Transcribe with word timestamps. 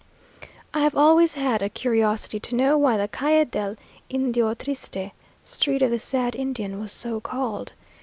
I 0.73 0.79
have 0.79 0.95
always 0.95 1.35
had 1.35 1.61
a 1.61 1.69
curiosity 1.69 2.39
to 2.39 2.55
know 2.55 2.75
why 2.75 2.97
the 2.97 3.07
Calle 3.07 3.45
del 3.45 3.75
Indio 4.09 4.55
Triste 4.55 5.11
(Street 5.45 5.83
of 5.83 5.91
the 5.91 5.99
Sad 5.99 6.35
Indian) 6.35 6.79
was 6.79 6.91
so 6.91 7.19
called. 7.21 7.73